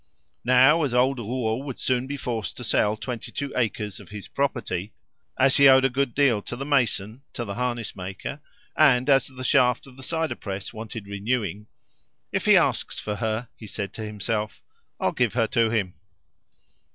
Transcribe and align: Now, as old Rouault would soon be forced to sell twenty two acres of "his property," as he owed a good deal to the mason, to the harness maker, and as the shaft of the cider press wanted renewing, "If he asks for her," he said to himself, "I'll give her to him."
Now, 0.43 0.81
as 0.81 0.95
old 0.95 1.19
Rouault 1.19 1.63
would 1.63 1.77
soon 1.77 2.07
be 2.07 2.17
forced 2.17 2.57
to 2.57 2.63
sell 2.63 2.97
twenty 2.97 3.31
two 3.31 3.53
acres 3.55 3.99
of 3.99 4.09
"his 4.09 4.27
property," 4.27 4.93
as 5.37 5.57
he 5.57 5.69
owed 5.69 5.85
a 5.85 5.91
good 5.91 6.15
deal 6.15 6.41
to 6.41 6.55
the 6.55 6.65
mason, 6.65 7.21
to 7.33 7.45
the 7.45 7.53
harness 7.53 7.95
maker, 7.95 8.39
and 8.75 9.07
as 9.11 9.27
the 9.27 9.43
shaft 9.43 9.85
of 9.85 9.97
the 9.97 10.01
cider 10.01 10.33
press 10.33 10.73
wanted 10.73 11.07
renewing, 11.07 11.67
"If 12.31 12.45
he 12.45 12.57
asks 12.57 12.99
for 12.99 13.17
her," 13.17 13.49
he 13.55 13.67
said 13.67 13.93
to 13.93 14.01
himself, 14.03 14.63
"I'll 14.99 15.11
give 15.11 15.35
her 15.35 15.45
to 15.49 15.69
him." 15.69 15.93